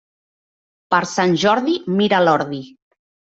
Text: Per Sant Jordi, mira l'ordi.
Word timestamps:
Per 0.95 1.01
Sant 1.11 1.35
Jordi, 1.43 1.75
mira 2.01 2.23
l'ordi. 2.25 2.63